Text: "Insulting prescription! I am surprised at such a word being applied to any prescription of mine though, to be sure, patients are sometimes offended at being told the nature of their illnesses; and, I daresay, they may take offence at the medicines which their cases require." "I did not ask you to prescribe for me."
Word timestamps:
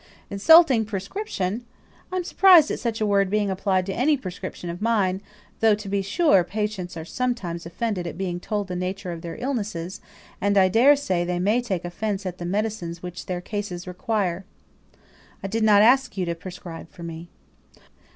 "Insulting 0.31 0.83
prescription! 0.83 1.63
I 2.11 2.15
am 2.15 2.23
surprised 2.23 2.71
at 2.71 2.79
such 2.79 3.01
a 3.01 3.05
word 3.05 3.29
being 3.29 3.51
applied 3.51 3.85
to 3.85 3.93
any 3.93 4.17
prescription 4.17 4.67
of 4.71 4.81
mine 4.81 5.21
though, 5.59 5.75
to 5.75 5.87
be 5.87 6.01
sure, 6.01 6.43
patients 6.43 6.97
are 6.97 7.05
sometimes 7.05 7.67
offended 7.67 8.07
at 8.07 8.17
being 8.17 8.39
told 8.39 8.67
the 8.67 8.75
nature 8.75 9.11
of 9.11 9.21
their 9.21 9.35
illnesses; 9.35 10.01
and, 10.41 10.57
I 10.57 10.69
daresay, 10.69 11.23
they 11.23 11.37
may 11.37 11.61
take 11.61 11.85
offence 11.85 12.25
at 12.25 12.39
the 12.39 12.45
medicines 12.47 13.03
which 13.03 13.27
their 13.27 13.41
cases 13.41 13.85
require." 13.85 14.43
"I 15.43 15.47
did 15.47 15.63
not 15.63 15.83
ask 15.83 16.17
you 16.17 16.25
to 16.25 16.33
prescribe 16.33 16.89
for 16.89 17.03
me." 17.03 17.29